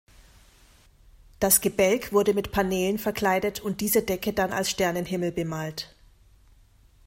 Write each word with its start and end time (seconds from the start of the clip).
Das 1.39 1.61
Gebälk 1.61 2.11
wurde 2.11 2.33
mit 2.33 2.51
Paneelen 2.51 2.97
verkleidet 2.97 3.59
und 3.59 3.81
diese 3.81 4.01
Decke 4.01 4.33
dann 4.33 4.51
als 4.51 4.71
Sternenhimmel 4.71 5.31
bemalt. 5.31 5.93